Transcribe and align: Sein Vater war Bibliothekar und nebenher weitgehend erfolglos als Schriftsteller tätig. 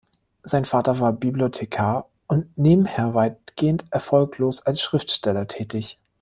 Sein 0.41 0.65
Vater 0.65 0.97
war 0.99 1.13
Bibliothekar 1.13 2.09
und 2.25 2.57
nebenher 2.57 3.13
weitgehend 3.13 3.85
erfolglos 3.91 4.63
als 4.65 4.81
Schriftsteller 4.81 5.45
tätig. 5.47 5.99